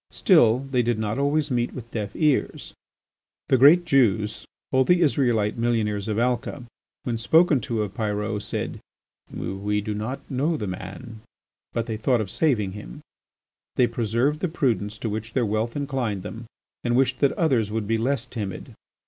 Still, 0.09 0.65
they 0.71 0.81
did 0.81 0.97
not 0.97 1.19
always 1.19 1.51
meet 1.51 1.73
with 1.75 1.91
deaf 1.91 2.15
ears. 2.15 2.73
The 3.49 3.57
great 3.59 3.85
Jews, 3.85 4.47
all 4.71 4.83
the 4.83 4.99
Israelite 5.01 5.59
millionaires 5.59 6.07
of 6.07 6.17
Alca, 6.17 6.63
when 7.03 7.19
spoken 7.19 7.61
to 7.61 7.83
of 7.83 7.93
Pyrot, 7.93 8.41
said: 8.41 8.79
"We 9.31 9.79
do 9.79 9.93
not 9.93 10.21
know 10.27 10.57
the 10.57 10.65
man"; 10.65 11.21
but 11.71 11.85
they 11.85 11.97
thought 11.97 12.19
of 12.19 12.31
saving 12.31 12.71
him. 12.71 13.01
They 13.75 13.85
preserved 13.85 14.39
the 14.39 14.47
prudence 14.47 14.97
to 14.97 15.07
which 15.07 15.33
their 15.33 15.45
wealth 15.45 15.75
inclined 15.75 16.23
them 16.23 16.45
and 16.83 16.95
wished 16.95 17.19
that 17.19 17.33
others 17.33 17.69
would 17.69 17.85
be 17.87 17.99
less 17.99 18.25
timid. 18.25 18.73